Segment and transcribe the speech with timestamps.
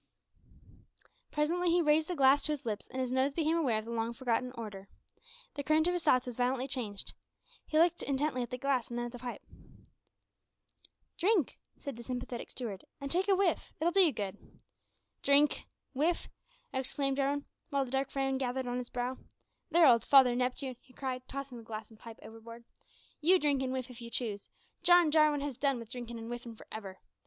[1.29, 3.91] Presently he raised the glass to his lips, and his nose became aware of the
[3.91, 4.87] long forgotten odour!
[5.53, 7.13] The current of his thoughts was violently changed.
[7.67, 9.43] He looked intently at the glass and then at the pipe.
[11.19, 13.73] "Drink," said the sympathetic steward, "and take a whiff.
[13.79, 14.37] It'll do you good."
[15.21, 15.67] "Drink!
[15.93, 16.29] whiff!"
[16.73, 19.19] exclaimed Jarwin, while a dark frown gathered on his brow.
[19.69, 22.63] "There, old Father Neptune," he cried, tossing the glass and pipe overboard,
[23.21, 24.49] "you drink and whiff, if you choose;
[24.81, 26.97] John Jarwin has done wi' drinkin' an' whiffin' for ever!